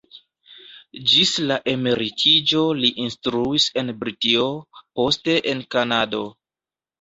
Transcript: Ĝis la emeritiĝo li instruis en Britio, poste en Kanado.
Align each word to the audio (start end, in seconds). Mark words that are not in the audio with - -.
Ĝis 1.09 1.33
la 1.51 1.57
emeritiĝo 1.73 2.61
li 2.85 2.89
instruis 3.03 3.67
en 3.83 3.93
Britio, 4.01 4.49
poste 5.01 5.37
en 5.53 5.63
Kanado. 5.77 6.25